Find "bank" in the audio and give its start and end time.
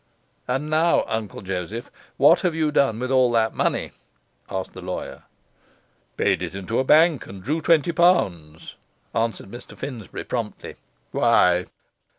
6.83-7.27